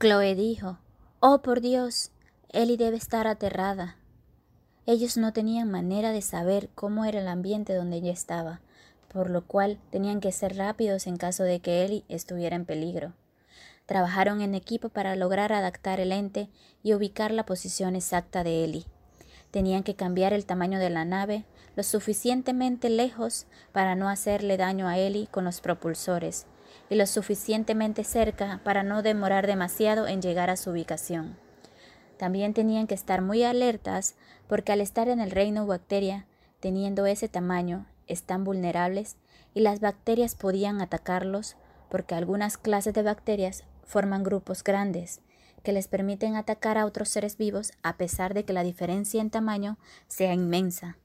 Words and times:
Chloe 0.00 0.34
dijo, 0.34 0.78
Oh 1.20 1.42
por 1.42 1.60
Dios, 1.60 2.10
Ellie 2.48 2.78
debe 2.78 2.96
estar 2.96 3.26
aterrada. 3.26 3.98
Ellos 4.86 5.18
no 5.18 5.34
tenían 5.34 5.70
manera 5.70 6.10
de 6.10 6.22
saber 6.22 6.70
cómo 6.74 7.04
era 7.04 7.20
el 7.20 7.28
ambiente 7.28 7.74
donde 7.74 7.98
ella 7.98 8.10
estaba, 8.10 8.62
por 9.12 9.28
lo 9.28 9.46
cual 9.46 9.78
tenían 9.90 10.20
que 10.20 10.32
ser 10.32 10.56
rápidos 10.56 11.06
en 11.06 11.18
caso 11.18 11.42
de 11.42 11.60
que 11.60 11.84
Ellie 11.84 12.04
estuviera 12.08 12.56
en 12.56 12.64
peligro. 12.64 13.12
Trabajaron 13.84 14.40
en 14.40 14.54
equipo 14.54 14.88
para 14.88 15.16
lograr 15.16 15.52
adaptar 15.52 16.00
el 16.00 16.12
ente 16.12 16.48
y 16.82 16.94
ubicar 16.94 17.30
la 17.30 17.44
posición 17.44 17.94
exacta 17.94 18.42
de 18.42 18.64
Ellie. 18.64 18.86
Tenían 19.50 19.82
que 19.82 19.96
cambiar 19.96 20.32
el 20.32 20.46
tamaño 20.46 20.78
de 20.78 20.88
la 20.88 21.04
nave 21.04 21.44
lo 21.76 21.82
suficientemente 21.82 22.88
lejos 22.88 23.44
para 23.72 23.96
no 23.96 24.08
hacerle 24.08 24.56
daño 24.56 24.88
a 24.88 24.96
Ellie 24.96 25.28
con 25.30 25.44
los 25.44 25.60
propulsores 25.60 26.46
y 26.88 26.94
lo 26.94 27.06
suficientemente 27.06 28.04
cerca 28.04 28.60
para 28.64 28.82
no 28.82 29.02
demorar 29.02 29.46
demasiado 29.46 30.06
en 30.06 30.22
llegar 30.22 30.50
a 30.50 30.56
su 30.56 30.70
ubicación. 30.70 31.36
También 32.16 32.52
tenían 32.52 32.86
que 32.86 32.94
estar 32.94 33.22
muy 33.22 33.44
alertas 33.44 34.14
porque 34.46 34.72
al 34.72 34.80
estar 34.80 35.08
en 35.08 35.20
el 35.20 35.30
reino 35.30 35.66
bacteria, 35.66 36.26
teniendo 36.60 37.06
ese 37.06 37.28
tamaño, 37.28 37.86
están 38.06 38.44
vulnerables 38.44 39.16
y 39.54 39.60
las 39.60 39.80
bacterias 39.80 40.34
podían 40.34 40.80
atacarlos 40.80 41.56
porque 41.88 42.14
algunas 42.14 42.58
clases 42.58 42.94
de 42.94 43.02
bacterias 43.02 43.64
forman 43.84 44.22
grupos 44.22 44.62
grandes 44.62 45.20
que 45.62 45.72
les 45.72 45.88
permiten 45.88 46.36
atacar 46.36 46.78
a 46.78 46.86
otros 46.86 47.08
seres 47.08 47.36
vivos 47.36 47.72
a 47.82 47.96
pesar 47.96 48.34
de 48.34 48.44
que 48.44 48.52
la 48.52 48.62
diferencia 48.62 49.20
en 49.20 49.30
tamaño 49.30 49.78
sea 50.08 50.32
inmensa. 50.32 50.96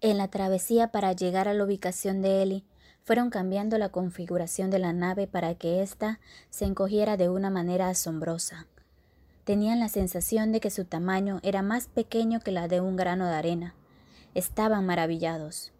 En 0.00 0.16
la 0.16 0.28
travesía 0.28 0.88
para 0.88 1.12
llegar 1.12 1.48
a 1.48 1.54
la 1.54 1.64
ubicación 1.64 2.22
de 2.22 2.42
Ellie, 2.42 2.64
fueron 3.08 3.30
cambiando 3.30 3.78
la 3.78 3.88
configuración 3.88 4.68
de 4.68 4.78
la 4.78 4.92
nave 4.92 5.26
para 5.26 5.54
que 5.54 5.80
ésta 5.80 6.20
se 6.50 6.66
encogiera 6.66 7.16
de 7.16 7.30
una 7.30 7.48
manera 7.48 7.88
asombrosa. 7.88 8.66
Tenían 9.44 9.80
la 9.80 9.88
sensación 9.88 10.52
de 10.52 10.60
que 10.60 10.68
su 10.68 10.84
tamaño 10.84 11.40
era 11.42 11.62
más 11.62 11.86
pequeño 11.86 12.40
que 12.40 12.52
la 12.52 12.68
de 12.68 12.82
un 12.82 12.96
grano 12.96 13.26
de 13.26 13.32
arena. 13.32 13.74
Estaban 14.34 14.84
maravillados. 14.84 15.72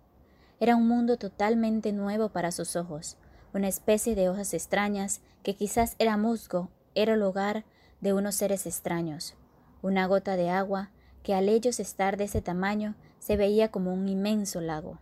Era 0.59 0.75
un 0.75 0.89
mundo 0.89 1.19
totalmente 1.19 1.93
nuevo 1.93 2.31
para 2.31 2.51
sus 2.51 2.77
ojos, 2.77 3.19
una 3.53 3.69
especie 3.69 4.15
de 4.15 4.31
hojas 4.31 4.55
extrañas 4.55 5.21
que 5.43 5.55
quizás 5.55 5.97
era 5.99 6.17
musgo, 6.17 6.71
era 6.95 7.13
el 7.13 7.23
hogar 7.23 7.67
de 8.01 8.15
unos 8.15 8.37
seres 8.37 8.65
extraños, 8.65 9.35
una 9.83 10.07
gota 10.07 10.37
de 10.37 10.49
agua 10.49 10.89
que 11.23 11.35
al 11.35 11.51
ellos 11.51 11.79
estar 11.79 12.17
de 12.17 12.25
ese 12.25 12.41
tamaño 12.41 12.95
se 13.19 13.37
veía 13.37 13.71
como 13.71 13.93
un 13.93 14.09
inmenso 14.09 14.63
lago, 14.63 14.99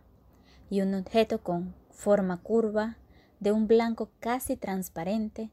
y 0.69 0.81
un 0.81 0.93
objeto 0.93 1.41
con 1.41 1.73
forma 1.97 2.37
curva, 2.37 2.95
de 3.39 3.51
un 3.51 3.67
blanco 3.67 4.11
casi 4.19 4.55
transparente, 4.55 5.49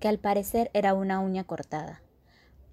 que 0.00 0.08
al 0.08 0.18
parecer 0.18 0.70
era 0.74 0.92
una 0.92 1.20
uña 1.20 1.44
cortada. 1.44 2.02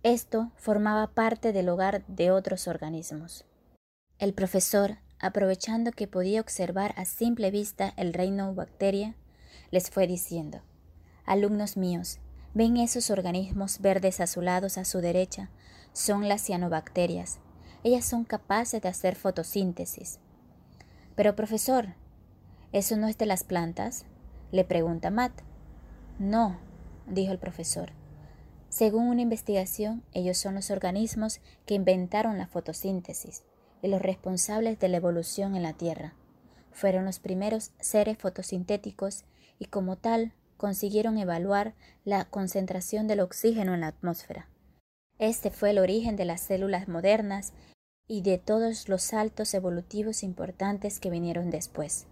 Esto 0.01 0.51
formaba 0.55 1.05
parte 1.13 1.53
del 1.53 1.69
hogar 1.69 2.03
de 2.07 2.31
otros 2.31 2.67
organismos. 2.67 3.45
El 4.17 4.33
profesor, 4.33 4.97
aprovechando 5.19 5.91
que 5.91 6.07
podía 6.07 6.41
observar 6.41 6.95
a 6.97 7.05
simple 7.05 7.51
vista 7.51 7.93
el 7.95 8.13
reino 8.13 8.55
bacteria, 8.55 9.15
les 9.69 9.91
fue 9.91 10.07
diciendo, 10.07 10.63
Alumnos 11.23 11.77
míos, 11.77 12.17
¿ven 12.55 12.77
esos 12.77 13.11
organismos 13.11 13.81
verdes 13.81 14.19
azulados 14.19 14.79
a 14.79 14.83
su 14.83 14.99
derecha? 14.99 15.51
Son 15.93 16.27
las 16.27 16.41
cianobacterias. 16.41 17.37
Ellas 17.83 18.03
son 18.03 18.25
capaces 18.25 18.81
de 18.81 18.89
hacer 18.89 19.15
fotosíntesis. 19.15 20.19
Pero 21.15 21.35
profesor, 21.35 21.93
¿Eso 22.73 22.95
no 22.95 23.07
es 23.07 23.17
de 23.17 23.25
las 23.25 23.43
plantas? 23.43 24.05
le 24.51 24.63
pregunta 24.63 25.09
Matt. 25.09 25.33
No, 26.19 26.57
dijo 27.07 27.31
el 27.31 27.39
profesor. 27.39 27.91
Según 28.69 29.07
una 29.07 29.21
investigación, 29.21 30.03
ellos 30.13 30.37
son 30.37 30.55
los 30.55 30.71
organismos 30.71 31.41
que 31.65 31.73
inventaron 31.73 32.37
la 32.37 32.47
fotosíntesis 32.47 33.43
y 33.81 33.89
los 33.89 34.01
responsables 34.01 34.79
de 34.79 34.87
la 34.87 34.97
evolución 34.97 35.55
en 35.55 35.63
la 35.63 35.73
Tierra. 35.73 36.13
Fueron 36.71 37.03
los 37.03 37.19
primeros 37.19 37.71
seres 37.81 38.17
fotosintéticos 38.17 39.25
y 39.59 39.65
como 39.65 39.97
tal 39.97 40.33
consiguieron 40.55 41.17
evaluar 41.17 41.73
la 42.05 42.23
concentración 42.23 43.07
del 43.07 43.19
oxígeno 43.19 43.73
en 43.73 43.81
la 43.81 43.87
atmósfera. 43.87 44.47
Este 45.19 45.51
fue 45.51 45.71
el 45.71 45.79
origen 45.79 46.15
de 46.15 46.25
las 46.25 46.39
células 46.39 46.87
modernas 46.87 47.51
y 48.07 48.21
de 48.21 48.37
todos 48.37 48.87
los 48.87 49.03
saltos 49.03 49.53
evolutivos 49.53 50.23
importantes 50.23 50.99
que 50.99 51.09
vinieron 51.09 51.49
después. 51.49 52.07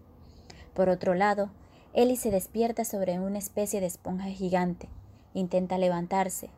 Por 0.73 0.89
otro 0.89 1.13
lado, 1.13 1.49
Ellie 1.93 2.17
se 2.17 2.31
despierta 2.31 2.85
sobre 2.85 3.19
una 3.19 3.39
especie 3.39 3.81
de 3.81 3.87
esponja 3.87 4.25
gigante. 4.25 4.89
Intenta 5.33 5.77
levantarse. 5.77 6.49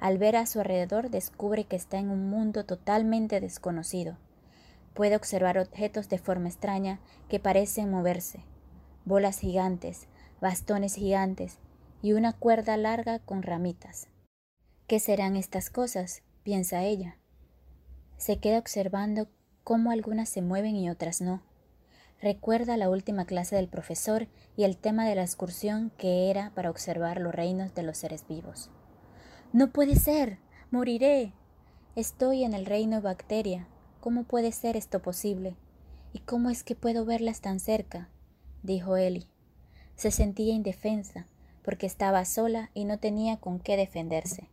Al 0.00 0.18
ver 0.18 0.36
a 0.36 0.46
su 0.46 0.60
alrededor 0.60 1.10
descubre 1.10 1.64
que 1.64 1.76
está 1.76 1.98
en 1.98 2.10
un 2.10 2.28
mundo 2.28 2.64
totalmente 2.64 3.40
desconocido. 3.40 4.18
Puede 4.94 5.16
observar 5.16 5.58
objetos 5.58 6.08
de 6.08 6.18
forma 6.18 6.48
extraña 6.48 7.00
que 7.28 7.38
parecen 7.38 7.90
moverse. 7.90 8.40
Bolas 9.04 9.38
gigantes, 9.38 10.08
bastones 10.40 10.94
gigantes 10.94 11.58
y 12.02 12.12
una 12.12 12.32
cuerda 12.32 12.76
larga 12.76 13.18
con 13.20 13.42
ramitas. 13.42 14.08
¿Qué 14.86 15.00
serán 15.00 15.36
estas 15.36 15.70
cosas? 15.70 16.22
piensa 16.42 16.84
ella. 16.84 17.16
Se 18.18 18.38
queda 18.38 18.58
observando 18.58 19.28
cómo 19.64 19.90
algunas 19.90 20.28
se 20.28 20.42
mueven 20.42 20.76
y 20.76 20.88
otras 20.88 21.20
no. 21.20 21.42
Recuerda 22.20 22.78
la 22.78 22.88
última 22.88 23.26
clase 23.26 23.56
del 23.56 23.68
profesor 23.68 24.26
y 24.56 24.64
el 24.64 24.78
tema 24.78 25.06
de 25.06 25.14
la 25.14 25.22
excursión 25.22 25.92
que 25.98 26.30
era 26.30 26.50
para 26.54 26.70
observar 26.70 27.20
los 27.20 27.34
reinos 27.34 27.74
de 27.74 27.82
los 27.82 27.98
seres 27.98 28.26
vivos. 28.26 28.70
No 29.52 29.70
puede 29.70 29.96
ser. 29.96 30.38
Moriré. 30.70 31.32
Estoy 31.94 32.44
en 32.44 32.54
el 32.54 32.64
reino 32.64 33.02
bacteria. 33.02 33.68
¿Cómo 34.00 34.24
puede 34.24 34.52
ser 34.52 34.76
esto 34.76 35.02
posible? 35.02 35.56
¿Y 36.12 36.20
cómo 36.20 36.48
es 36.48 36.64
que 36.64 36.74
puedo 36.74 37.04
verlas 37.04 37.40
tan 37.40 37.60
cerca? 37.60 38.08
dijo 38.62 38.96
Eli. 38.96 39.28
Se 39.94 40.10
sentía 40.10 40.54
indefensa, 40.54 41.26
porque 41.62 41.86
estaba 41.86 42.24
sola 42.24 42.70
y 42.72 42.84
no 42.86 42.98
tenía 42.98 43.36
con 43.36 43.60
qué 43.60 43.76
defenderse. 43.76 44.48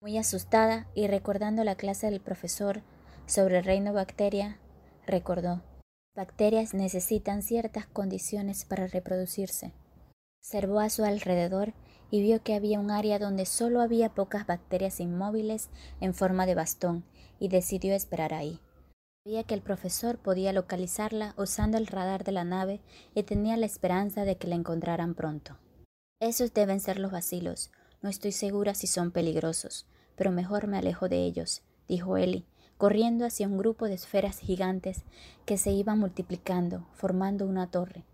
Muy 0.00 0.18
asustada 0.18 0.88
y 0.94 1.06
recordando 1.06 1.62
la 1.62 1.76
clase 1.76 2.10
del 2.10 2.20
profesor 2.20 2.82
sobre 3.26 3.58
el 3.58 3.64
reino 3.64 3.92
bacteria, 3.92 4.58
recordó 5.06 5.62
bacterias 6.14 6.74
necesitan 6.74 7.42
ciertas 7.42 7.86
condiciones 7.86 8.64
para 8.64 8.86
reproducirse. 8.86 9.72
Observó 10.40 10.80
a 10.80 10.90
su 10.90 11.04
alrededor 11.04 11.74
y 12.10 12.22
vio 12.22 12.42
que 12.42 12.54
había 12.54 12.80
un 12.80 12.90
área 12.90 13.18
donde 13.18 13.46
solo 13.46 13.80
había 13.80 14.14
pocas 14.14 14.46
bacterias 14.46 15.00
inmóviles 15.00 15.68
en 16.00 16.14
forma 16.14 16.46
de 16.46 16.54
bastón 16.54 17.04
y 17.38 17.48
decidió 17.48 17.94
esperar 17.94 18.34
ahí. 18.34 18.60
Sabía 19.24 19.44
que 19.44 19.54
el 19.54 19.62
profesor 19.62 20.18
podía 20.18 20.52
localizarla 20.52 21.34
usando 21.36 21.76
el 21.76 21.86
radar 21.86 22.24
de 22.24 22.32
la 22.32 22.44
nave 22.44 22.80
y 23.14 23.22
tenía 23.22 23.56
la 23.56 23.66
esperanza 23.66 24.24
de 24.24 24.36
que 24.36 24.48
la 24.48 24.56
encontraran 24.56 25.14
pronto. 25.14 25.58
Esos 26.20 26.52
deben 26.52 26.80
ser 26.80 26.98
los 26.98 27.12
vacilos. 27.12 27.70
No 28.02 28.08
estoy 28.08 28.32
segura 28.32 28.74
si 28.74 28.86
son 28.86 29.10
peligrosos, 29.10 29.86
pero 30.16 30.32
mejor 30.32 30.66
me 30.66 30.78
alejo 30.78 31.08
de 31.08 31.18
ellos, 31.18 31.62
dijo 31.86 32.16
Eli, 32.16 32.46
corriendo 32.80 33.26
hacia 33.26 33.46
un 33.46 33.58
grupo 33.58 33.88
de 33.88 33.92
esferas 33.92 34.38
gigantes 34.38 35.02
que 35.44 35.58
se 35.58 35.70
iban 35.70 35.98
multiplicando, 35.98 36.86
formando 36.94 37.44
una 37.44 37.70
torre. 37.70 38.06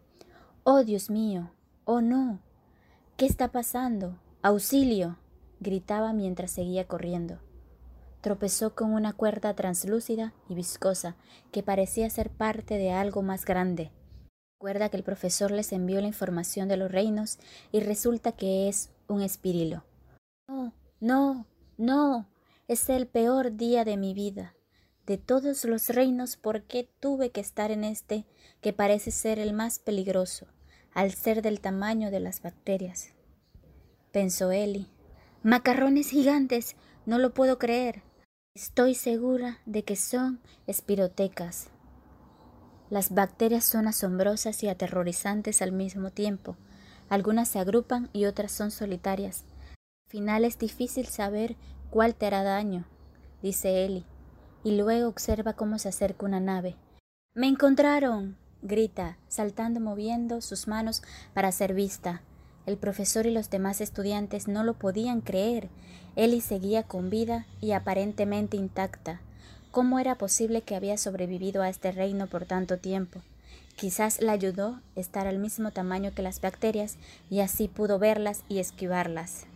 ¡Oh, 0.64 0.82
Dios 0.82 1.08
mío! 1.08 1.52
¡Oh, 1.84 2.00
no! 2.00 2.40
¿Qué 3.16 3.26
está 3.26 3.52
pasando? 3.52 4.18
¡Auxilio! 4.42 5.18
gritaba 5.60 6.12
mientras 6.12 6.50
seguía 6.50 6.88
corriendo. 6.88 7.38
Tropezó 8.22 8.74
con 8.74 8.92
una 8.92 9.12
cuerda 9.12 9.54
translúcida 9.54 10.34
y 10.48 10.56
viscosa 10.56 11.14
que 11.52 11.62
parecía 11.62 12.10
ser 12.10 12.28
parte 12.28 12.76
de 12.76 12.90
algo 12.90 13.22
más 13.22 13.44
grande. 13.44 13.92
Recuerda 14.58 14.88
que 14.88 14.96
el 14.96 15.04
profesor 15.04 15.52
les 15.52 15.70
envió 15.72 16.00
la 16.00 16.08
información 16.08 16.66
de 16.66 16.76
los 16.76 16.90
reinos 16.90 17.38
y 17.70 17.78
resulta 17.78 18.32
que 18.32 18.66
es 18.66 18.90
un 19.06 19.22
espirilo. 19.22 19.84
No, 20.48 20.72
no, 20.98 21.46
no, 21.78 22.26
es 22.66 22.88
el 22.88 23.06
peor 23.06 23.56
día 23.56 23.84
de 23.84 23.96
mi 23.96 24.12
vida 24.12 24.55
de 25.06 25.18
todos 25.18 25.64
los 25.64 25.88
reinos, 25.88 26.36
¿por 26.36 26.62
qué 26.62 26.90
tuve 26.98 27.30
que 27.30 27.40
estar 27.40 27.70
en 27.70 27.84
este 27.84 28.26
que 28.60 28.72
parece 28.72 29.12
ser 29.12 29.38
el 29.38 29.52
más 29.52 29.78
peligroso, 29.78 30.46
al 30.92 31.12
ser 31.12 31.42
del 31.42 31.60
tamaño 31.60 32.10
de 32.10 32.20
las 32.20 32.42
bacterias? 32.42 33.10
Pensó 34.10 34.50
Eli. 34.50 34.88
Macarrones 35.44 36.10
gigantes, 36.10 36.74
no 37.06 37.18
lo 37.18 37.34
puedo 37.34 37.58
creer. 37.58 38.02
Estoy 38.54 38.94
segura 38.94 39.60
de 39.64 39.84
que 39.84 39.94
son 39.94 40.40
espirotecas. 40.66 41.68
Las 42.90 43.14
bacterias 43.14 43.64
son 43.64 43.86
asombrosas 43.86 44.62
y 44.64 44.68
aterrorizantes 44.68 45.62
al 45.62 45.70
mismo 45.70 46.10
tiempo. 46.10 46.56
Algunas 47.08 47.48
se 47.48 47.60
agrupan 47.60 48.10
y 48.12 48.24
otras 48.24 48.50
son 48.50 48.72
solitarias. 48.72 49.44
Al 50.06 50.10
final 50.10 50.44
es 50.44 50.58
difícil 50.58 51.06
saber 51.06 51.56
cuál 51.90 52.16
te 52.16 52.26
hará 52.26 52.42
daño, 52.42 52.86
dice 53.40 53.84
Eli 53.84 54.04
y 54.66 54.72
luego 54.72 55.06
observa 55.06 55.52
cómo 55.52 55.78
se 55.78 55.88
acerca 55.88 56.26
una 56.26 56.40
nave. 56.40 56.74
¡Me 57.34 57.46
encontraron! 57.46 58.36
grita, 58.62 59.16
saltando 59.28 59.78
moviendo 59.78 60.40
sus 60.40 60.66
manos 60.66 61.04
para 61.34 61.52
ser 61.52 61.72
vista. 61.72 62.20
El 62.66 62.76
profesor 62.76 63.26
y 63.26 63.30
los 63.30 63.48
demás 63.48 63.80
estudiantes 63.80 64.48
no 64.48 64.64
lo 64.64 64.74
podían 64.74 65.20
creer. 65.20 65.68
Ellie 66.16 66.40
seguía 66.40 66.82
con 66.82 67.10
vida 67.10 67.46
y 67.60 67.70
aparentemente 67.72 68.56
intacta. 68.56 69.20
¿Cómo 69.70 70.00
era 70.00 70.16
posible 70.16 70.62
que 70.62 70.74
había 70.74 70.98
sobrevivido 70.98 71.62
a 71.62 71.68
este 71.68 71.92
reino 71.92 72.26
por 72.26 72.44
tanto 72.44 72.76
tiempo? 72.76 73.20
Quizás 73.76 74.20
la 74.20 74.32
ayudó 74.32 74.80
estar 74.96 75.28
al 75.28 75.38
mismo 75.38 75.70
tamaño 75.70 76.12
que 76.12 76.22
las 76.22 76.40
bacterias 76.40 76.96
y 77.30 77.38
así 77.38 77.68
pudo 77.68 78.00
verlas 78.00 78.42
y 78.48 78.58
esquivarlas. 78.58 79.46